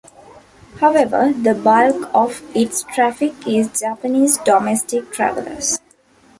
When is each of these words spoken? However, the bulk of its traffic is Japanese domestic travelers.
However, 0.79 1.31
the 1.31 1.53
bulk 1.53 2.09
of 2.11 2.41
its 2.55 2.81
traffic 2.81 3.33
is 3.45 3.79
Japanese 3.81 4.37
domestic 4.37 5.11
travelers. 5.11 5.77